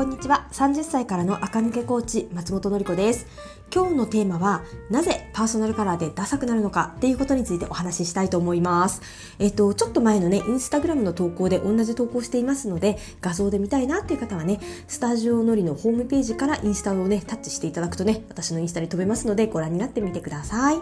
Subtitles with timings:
[0.00, 0.46] こんにちは。
[0.52, 3.26] 30歳からの赤抜けコーチ松本の子です。
[3.72, 9.00] 今日のテーマはなぜパーソナルカラーでダサくなるのかっていうことについてお話ししたいと思います。
[9.38, 14.58] えっ、とちょっと前のねインスタグラムの投稿で同じ投稿していますので画像で見たいなっていう方はね
[14.88, 20.78] スタジオのりのホームページからインスタをねタッチしていただくとね私のインスタに飛べますのでご覧になってみてください。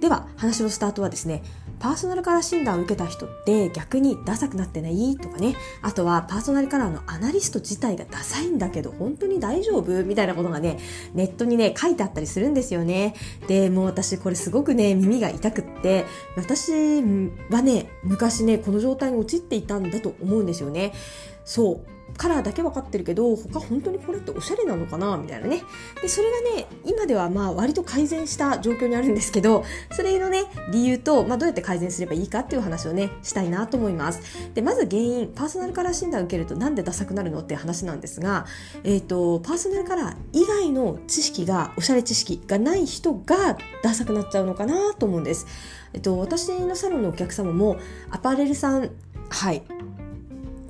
[0.00, 1.42] では話のスタートはですね
[1.78, 5.16] パーソナルカラー診断を受けた人って逆にダサくなってない？
[5.16, 5.56] とかね。
[5.80, 10.04] あとはパーソナルカラーのアナリスト自体がダサいんだけど本当に大丈夫？
[10.04, 10.78] みたいなことがね
[11.14, 13.14] ネットにね書いてあったりするんですよね。
[13.48, 16.04] でもう私これすごくね耳が痛くって
[16.36, 16.72] 私
[17.50, 20.92] はね昔ねこの状態に陥っていたんだと思うんですよね。
[21.44, 21.95] そう。
[22.16, 25.16] カラーだけ分かってるけど他本当にこれっておしゃれなのかな？
[25.16, 25.62] みたいなね。
[26.00, 34.20] でそれがね今ではまあ割と改善した状況にあるんですけどそれのね理由と、まあ、どうやって改善すればいいかっていう話をねしたいなと思います。
[34.54, 38.46] でまず原因パーソナルカラー診断を受けるとなんでダサくなるのっていう話なんですが、
[38.84, 45.46] えーと、パーソナルカラー以外の知識がおしゃれ知識がない人がダサくなっちゃうのかなと思うんです、
[45.92, 47.76] えっ、ー、と、私のサロンのお客様も
[48.10, 48.90] アパレルさん
[49.28, 49.62] はい。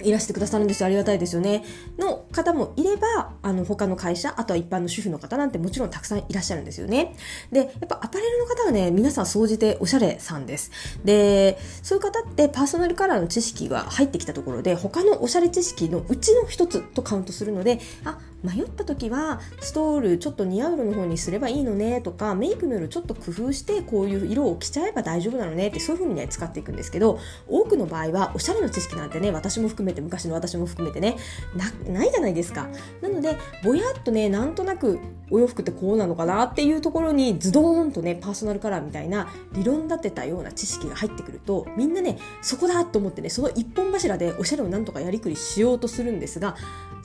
[0.06, 0.86] いらしてくださるんですよ。
[0.86, 1.64] ありがたいですよね。
[1.98, 7.16] の方もいればあの他の会社あとは一般の主婦の方なんてもちろんたくさんいらっしゃるんですよね。
[7.50, 10.70] でやっぱアパレルの方はね皆さん総じておしゃれさんです。
[11.04, 31.17] でそういう方ってパーソナルカラーの知識が入ってきたところで他のおしゃれ知識のうちの一つとカウントするのであ迷った時はストールちょっと似合う色の方にすればいいのねとかメイクの色ちょっと工夫してこういう色を着ちゃえば大丈夫なのねってそういう風にね使っていくんですけど多くの場合はおしゃれの知識なんてね私も含めて昔の私も含めてね
[31.89, 32.69] ないじゃないですか。
[33.00, 34.98] なのでぼやっとねなんとなく
[35.30, 46.56] お洋服ってこうなのかなっていうところにズドーンとねパーソナルカラーみたいな理論立てたような知識が入ってくるとみんなねそこだと思ってねその一本柱でおしゃれをなんとかやりくりしようとするんですが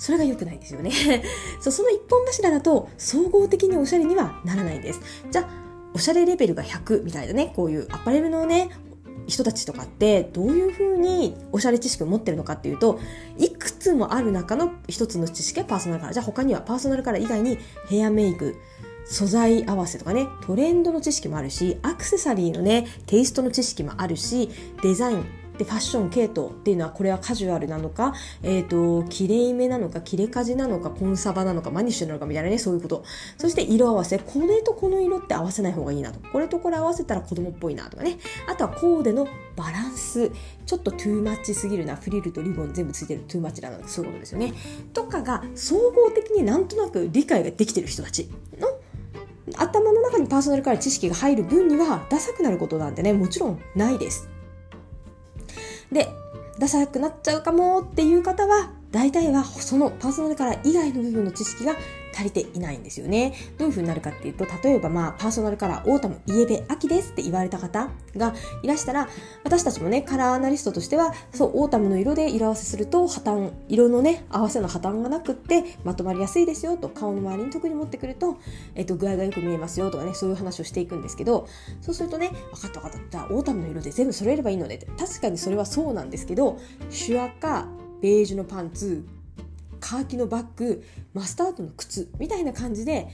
[0.02, 0.92] それが良くないですよね。
[1.62, 5.00] そうその一本柱だと総合的におしゃれにはならないんです。
[5.30, 5.50] じゃあ
[5.94, 8.72] おしゃれレベルが100みたいなねこういうアパレルのね
[9.28, 13.00] 人たちとかってどういうふうにおしゃれ知識を持ってるのかっていうと
[13.38, 18.56] いくつもある中の一つの知識がパーソナルカラーじゃあ他にはパーソナルカラー以外にヘアメイク
[19.06, 24.50] 素材合わせとかねトレンドの知識もあるしアクセサリーのねテイストの知識もあるし
[24.82, 33.04] デザインでファッション系統っていうのはこれはカジュアルなのか、えっ、ー、と、きれいめなのか、切れかなのか、コンサバなのか、マニッシュなのかみたいなね、そういうこと。
[33.38, 34.18] そして色合わせ。
[34.18, 36.20] これとこの色って合わせない方がいいなと。
[36.32, 38.18] これとこれ合わせたら子供っぽいなとかね。
[38.48, 40.32] あとはコーデのバランス。
[40.66, 41.96] ちょっとトゥーマッチすぎるな。
[41.96, 43.88] フリルとリボン全部ついてるトゥーマッチだな。
[43.88, 44.54] そういうことですよね。
[44.94, 48.68] とかが総合的になんとなく理解ができてる人たちの
[49.58, 54.31] 頭の中にパーソナルから知識が入る分にはダサくなることなんてねもちろんないです
[55.92, 56.14] で
[56.60, 61.76] ダサくなっちゃうかもっていう方は大体はそのパーソナルカラー以外の部分の知識が
[62.14, 63.34] 足りていないんですよね。
[63.58, 68.34] どういう風になるかっていうと、例えばまあ、パーソナルカラー、オータム、イエベ、秋ですって言われた方が
[68.64, 69.08] いらしたら、
[69.44, 78.38] 私たちもね、カラーアナリストとしては、そう、オータムの色で色合わせすると、破綻、色のね、合わせの破綻がなくって、まとまりやすいですよと、顔の周りに特に持ってくると、
[78.76, 81.48] えっと、具合がよく見えますよとかね、そういう話をしていくんですけど、
[81.82, 86.58] そうするとね、分かった分かった、じゃあ、オータムの色で全部揃えればいいので、確かにそれはそうなんですけど、
[86.90, 87.68] シュアか、
[88.02, 89.06] ベージュのパンツ、
[89.82, 90.84] カーキのバッグ
[91.14, 93.10] マスタードの靴みたいな感じで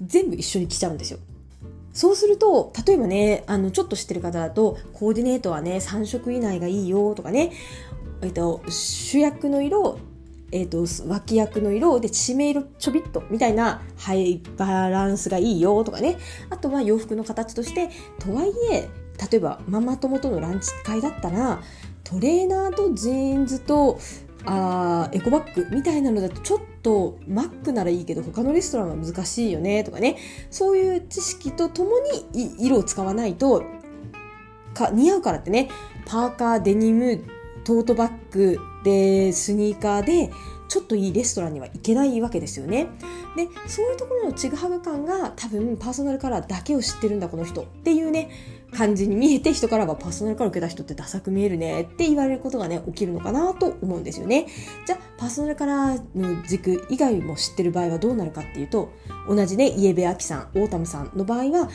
[0.00, 1.18] 全部一緒に着ちゃうんですよ。
[1.92, 7.52] そうすると、例えばね、あの、ちょっと知ってる方だと、コーディネートはね、3色以内がいいよとかね、
[8.22, 9.98] えっと、主役の色、
[10.52, 16.16] えっと、脇役の色で、締め色ちょびっとみたいなハイバランスがいいよとかね。
[16.48, 18.88] あとは洋服の形として、とはいえ、
[19.30, 21.60] 例えばママ友とのランチ会だったら、
[22.04, 23.98] トレーナーとジーンズと
[24.44, 30.16] あエコバッグみたいなのだとちょっとマックならいいけど他のレストランは難しいよねとかね。
[30.50, 31.92] そういう知識ととも
[32.32, 33.62] に色を使わないと
[34.74, 35.68] か似合うからってね。
[36.06, 37.22] パーカーデニム
[37.64, 40.32] トートバッグでスニーカーで
[40.68, 42.88] ちょっといいレストランには行けないわけですよね。
[43.36, 48.30] でそういうところのちぐはぐ感が多分パーソナルカラーだけを知ってるんだこの人っていうね。
[48.76, 54.46] 感じに見えて人からはパーソナルカラー受けた人ってダサく見えるねって言われることがね起きるのかなと思うんですよね。
[54.86, 58.90] じゃあパーソナルカラーの軸以外も知ってる場合はどうなるかっていうと
[59.28, 61.68] 同じねイエベ秋さんオータムさんの場合は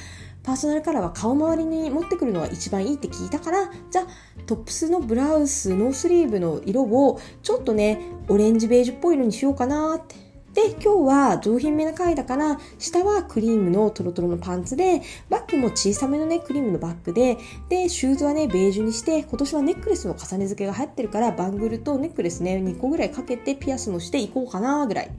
[0.43, 4.05] パーソナルカラーは顔周りに持ってくるのが一番いいって聞いたからじゃあ
[4.45, 10.15] トップスのブラウスノースリーブの色をちょっとねオレンジベージュっぽい色にしようかなって
[10.57, 17.37] で、今日は上品めな回だから、下はクリームのトロトロのパンツで、バッグも小さめのね、クリームのバッグで、
[17.69, 25.11] で、シューズはね、ベージュにして、今年はネックレスの重ね付けが流行ってるから、バングルとネックレスね、2個ぐらいかけてピアスもしていこうかなぐらい。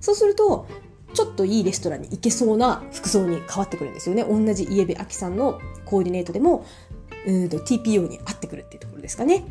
[0.00, 0.66] そうすると、
[1.12, 4.24] ちょっといいレストランに行けそうな服装に変わってくるんですよね。
[4.24, 6.64] 同じイエベアキさんのコーディネートでも、
[7.26, 9.44] うんと TPO に合ってくるっていうところですかね。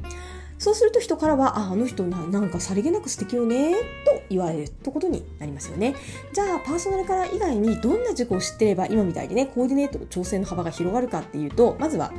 [0.60, 3.76] そうすると人からは、あ、あの人な、んかさりげなく素敵よね、
[4.06, 5.96] と言われるってことになりますよね。
[6.34, 12.12] じゃあ、パーソナルカラー以外にどんな事故を知ってれば今みたいにね、コーディネートの調整の幅が広がるかっていうと、まずは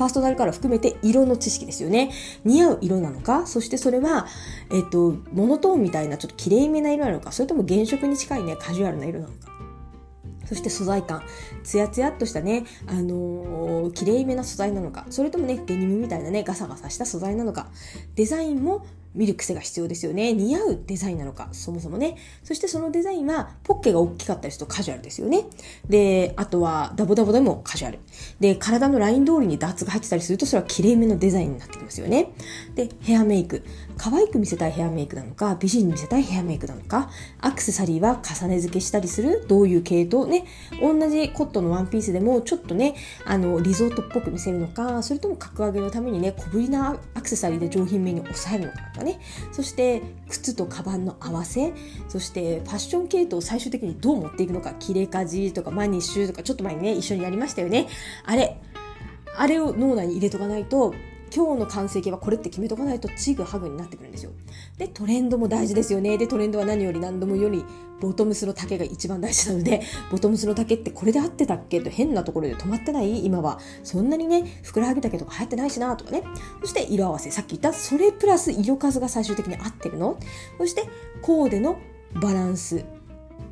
[0.00, 2.10] パーソナルカラー含めて色の知識ですよね。
[2.44, 4.26] 似合う色なのか、そしてそれは、
[4.72, 9.49] えっと、モノトーンみたいなちょっと綺麗めな色なのか、それとも原色に近いね、カジュアルな色なのか。
[10.50, 11.22] そして素材感。
[11.62, 17.68] ツヤツヤっとしたね、あのー、綺麗めな素材なのか、それともね、デニムみたいなね、ガサガサした素材なのか、
[18.16, 20.32] デザインも見る癖が必要ですよね。
[20.32, 22.16] 似合うデザインなのか、そもそもね。
[22.42, 25.46] そしてそのデザインは、ポッケが大きかったりするとカジュアルですよね。
[25.88, 27.98] で、あとは、ダボダボでもカジュアル。
[28.38, 32.32] で、体のライン通りにダーツが入ってたりすると、それは綺麗めのデザインになってきますよね。
[32.74, 33.64] で、ヘアメイク。
[33.96, 37.10] 可愛く見せたいヘアメイクなのか、美人に見せたいヘアメイクなのか、
[37.40, 40.26] アクセサリーは重ね付けしたりする、どういう系統？
[40.26, 40.44] ね。
[40.80, 42.94] 同じコットンのワンピースでも、ちょっとね、
[43.24, 49.20] あの、リゾートっぽく見せるのか、それとも格上げのためにね、小ぶりなアクセサリーで上品めに抑えるのかとかね。
[49.52, 51.72] そして、靴とカバンの合わせ
[52.08, 57.88] そしてファッション系統を最終的にどう持っていくのか切れ味とかマニッシュとかちょっと前にね一緒にやりましたよね
[58.24, 58.56] あれ
[59.36, 60.94] あれを脳内に入れとかないと
[61.34, 64.32] 今日の完成形はこれって決めとかないとチグハグになってくるんですよ。
[64.78, 66.18] で、トレンドも大事ですよね。
[66.18, 67.64] で、トレンドは何より何度もより
[68.00, 73.24] ボトムスの丈が一番大事なので、 ボトムスの丈ってこれで合ってたっけと変なところで止まってない？
[73.24, 73.58] 今は。
[73.84, 76.22] そんなにね、ふくらはぎ丈とか流行ってないしなとかね。
[76.62, 77.30] そして色合わせ。
[77.30, 80.16] さっき言ったそれプラス色数が最終的に合ってるの。
[80.58, 80.84] そして
[81.22, 81.76] コーデの
[82.20, 82.84] バランス。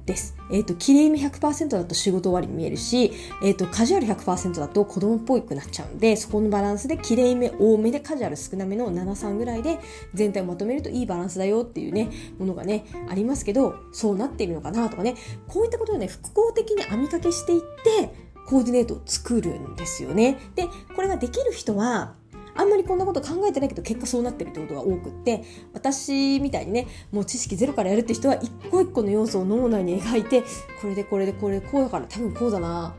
[0.08, 0.34] です。
[0.50, 3.12] えっ、ー、と、綺麗め100%だと仕事終わりに見えるし、
[3.42, 9.78] えっ、ー、と、カジュアル100%だと子供っぽくなっちゃうんで、そこのバランスで綺麗め多めでカジュアル少なめの7、3ぐらいで
[10.14, 12.08] 全体をまとめるといいバランスだよっていうね、
[12.38, 15.14] ものがね、ありますけど、そうなっているのかなとかね、
[15.46, 20.38] こういったことをね、複合的に網掛けしていって、コーディネートを作るんですよね。
[20.54, 20.66] で、
[20.96, 22.14] これができる人は、
[22.58, 30.42] あんまりこんなこと考えてないけど結果そうなってるってことが多くって私みたいにねもう知識ゼロからやるって人は一個一個の要素を脳内に描いて
[30.82, 32.94] これでこれでこれこうだから多分こうだな。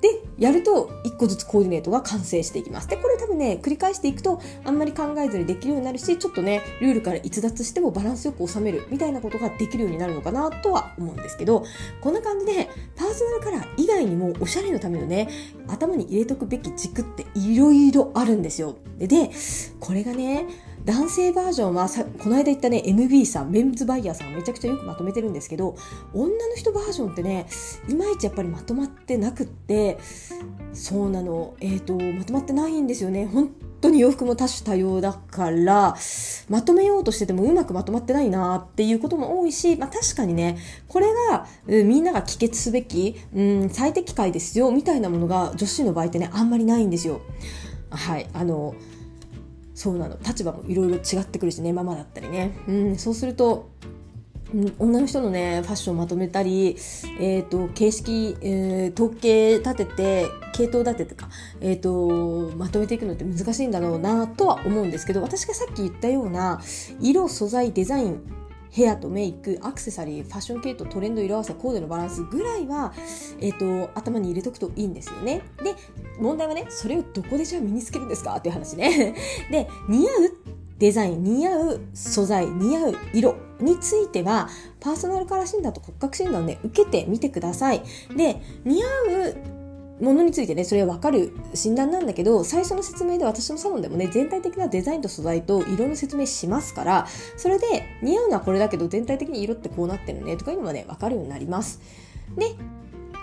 [0.00, 2.88] で、やると1個ずつコーディネートが完成していきます。
[2.88, 11.64] で、これ多分ね、繰り返していくとあんまり考えずにできるようになるし、ちょっとね、ルールから逸脱してもバランスよく収めるみたいなことができるようになるのかなとは思うんですけど、
[12.00, 15.28] こんな感じで、パーソナルカラー以外にもおしゃれのためのね、
[15.68, 18.76] 頭に入れとくべき軸っていろいろあるんですよ。
[18.98, 19.30] で、で
[19.80, 20.46] これがね、
[20.84, 25.76] 男性バージョンはさこの間言ったね MB さんメンズバイヤーさんめちゃくちゃよくまとめてるんですけど
[26.12, 27.46] 女の人バージョンってね
[27.88, 29.98] いまいちやっぱりまとまってなくって
[30.74, 33.50] そうなのえっ、ー、とまとまってないんですよね本
[33.80, 35.96] 当に洋服も多種多様だから
[36.50, 40.58] まとめようとしててもうまくまとまってないなっていうことも多いし、まあ、確かにね
[40.88, 47.22] これが、う、みんなが帰結すべき、うん、最適解ですよみたいなものが女子の場合ってねあんまりないんですよ。
[47.90, 48.74] はいあの
[49.74, 50.16] そうなの。
[50.24, 53.70] 立場もいろいろ違ってくるしねママだったりね、うん、そうすると
[54.78, 56.76] 女の人のねファッションをまとめたり、
[57.20, 61.28] えーと、形式、えー、統計立てて系統立ててか、
[61.60, 66.60] えーと、まとめていくのって難しいんだろうなとは思うんですけど私がさっき言ったような
[67.00, 68.22] 色素材デザイン
[68.74, 72.92] ヘアとメイク、アクセサリー、ファッション系統、トレンド、色合わせ、コーデのバランスぐらいは、
[73.40, 75.42] えっ、ー、と、頭に入れとくといいんですよね。
[75.62, 75.76] で、
[76.18, 78.34] 問題はね、それをどこでじゃあ身につけるんですか？
[78.34, 79.14] っていう話ね。
[79.48, 80.34] で、似合う
[80.80, 84.48] デザイン、似合う素材、似合う色については、
[84.80, 87.82] パーソナルカラー診断と骨格診断をね、受けてみてください。
[88.16, 88.86] で、似合
[89.28, 89.53] う
[90.00, 101.80] ものについてねそれは分かる診断なんだけど最初の説明で私のサロンでもね全体的なデザインと素材と色の説明しますからそれで似合うのはこれだけど全体的に色ってこうなってるねとかいうのはね分かるようになります。
[102.36, 102.56] で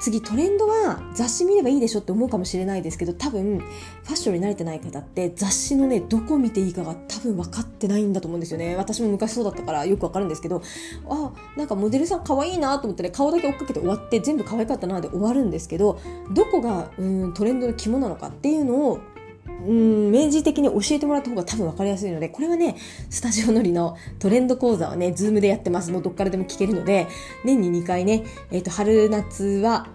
[0.01, 8.75] 次トレンドは雑誌見ればいいでしょって思うかもしれないですけど多分ファッションに慣れてない方って雑誌のねどこ見ていいかが多分分かってないんだと思うんですよね。
[8.75, 10.63] 私も昔そうだったからよく分かるんですけど
[11.07, 15.99] あなんかモデルさん可愛いなと思ってね顔だけ追っかけて終わって全部可愛かったなで終わるんですけど
[16.33, 18.99] どこがうんトレンドの肝なのかっていうのを
[19.67, 22.75] うん、明示的に教えてもらった方が多分分かりやすいので、これはね、
[23.09, 25.91] スタジオのりのトレンド講座をね、ズームでやってます。
[25.91, 27.07] もうどっからでも聞けるので、
[27.45, 29.87] 年に2回ね、えっ、ー、と、春夏は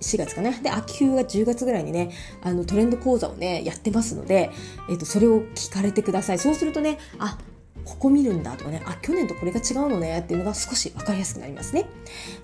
[0.00, 0.52] 4月かな。
[0.52, 2.10] で、秋冬は10月ぐらいにね、
[2.42, 4.50] あの、トレンド講座をね、やってますので、
[4.88, 6.38] えっ、ー、と、それを聞かれてください。
[6.38, 7.38] そうするとね、あ、
[7.84, 11.86] ここ見るんだとかね、あ、去年とこれが違うのねっていうのが少し分かりやすくなりますね。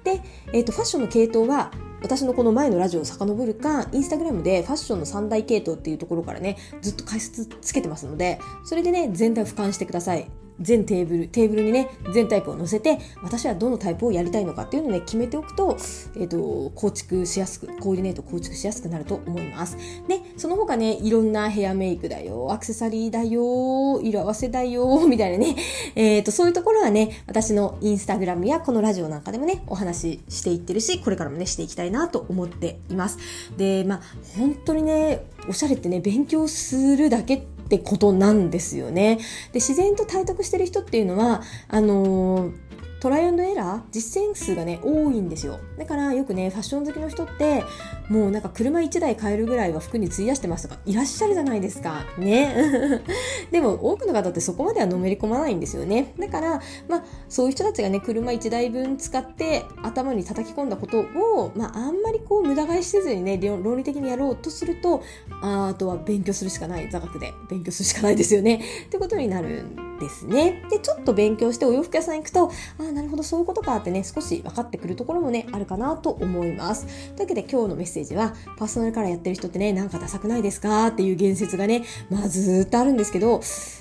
[0.02, 0.20] で、
[0.52, 1.70] えっ、ー、と、ファッションの系統は、
[2.04, 10.28] 私のこの前のラジオを遡るか、インスタグラムでファッションの三大系統っていうところからね、ずっと解説つけてますので、それでね、全体を俯瞰してください。
[10.60, 15.76] 全テーブル、テーブルにね、全タイプを載せて、私はどのタイプをやりたいのかっていうのをね、決めておくと、
[16.16, 19.76] えっ、ー、と、構築しやすく、コーディネート構築しやすくなると思います。
[20.08, 25.56] で、その他ね、いろんなヘアメイクだよ、アクセサリーだよ、色合わせだよ、みたいなね、
[25.96, 33.18] えっ、ー、と、そういうところはね、私のインスタグラムやこのラジオなんかでもね、お話ししていってるし、これからもね、していきたいなと思っています。
[33.56, 34.00] で、まあ、
[34.36, 39.16] 本当にね、おしゃれってね、勉強するだけってってことなんですよね。
[39.52, 42.64] で自然と体得してる人っていうのはあのー
[43.04, 47.62] トライアンドエラー実践数がね多いんですよだからよくねファッション好きの人って
[48.08, 52.04] もうなんか車1台買えるぐらいは服に費やしてますとかいらっしゃるじゃないですか。
[52.18, 53.02] ね。
[53.50, 56.14] でも多くの方ってそこまではのめり込まないんですよね。
[56.18, 65.02] だからまあそういう人たちがね車1台分使って頭に叩き込んだことを、まあ、あんまりこう無駄買いせずにね論理的にやろうとすると
[65.40, 66.90] ああとは勉強するしかない。
[66.90, 67.32] 座学で。
[67.48, 68.60] 勉強するしかないですよね。
[68.86, 70.62] ってことになるんですね。
[70.70, 76.86] でちょっと勉強してお洋服屋さん行くとあなるほどそういうことかってね少し分かってくるところもねあるかなと思います。
[76.86, 83.40] というわけで今日のメッセージセージはパーソナルカラーやってる人ってねなんかダサくないですかっていう言説がねまあずっとあるんですけど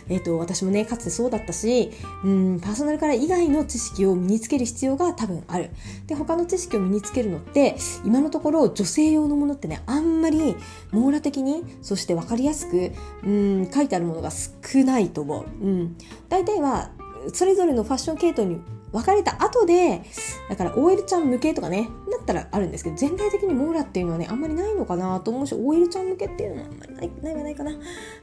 [0.10, 1.91] えっ、ー、と私もねかつてそうだったし
[2.24, 5.72] うんパーソナルカラー以外の知識を身につける必要が多分ある。
[6.08, 10.55] で他の知識を身につけるのって今のところ女性用のものってねあんまり
[10.91, 12.91] 網羅的にそして分かりやすく
[13.24, 15.98] うん書いてあるものが少ないと思う、うん、
[16.29, 16.91] 大体は
[17.34, 18.60] それぞれのファッション系統に
[18.93, 20.03] 別れた後で、
[20.50, 27.71] だから OL ちゃん向けとかね、だったらあるんですけど、全体的にモーラっていうのはね、あんまりないのかなと思うし、OL ちゃん向けっていうのはあんまりない、ないはないかな。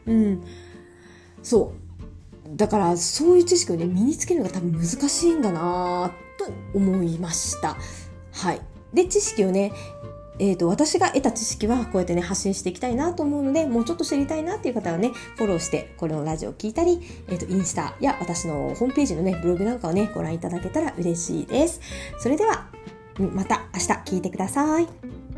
[0.07, 0.43] うん。
[1.43, 2.57] そう。
[2.57, 7.77] だからそういう知識をね、身につけるのが多分難しいんだなと思いました。
[8.33, 8.61] はい。
[8.95, 9.73] で、知識をね、
[10.41, 21.81] えーと、私が得た知識はこうやってね発信していきたいなと思うのでもうちょっと知りたいなっていう方はねフォローしてこれのラジオを聞いたり、えーと、インスタや私のホームページのねブログなんかをねご覧いただけたら嬉しいです
[22.19, 22.69] それでは
[23.19, 25.30] また明日聞いてください。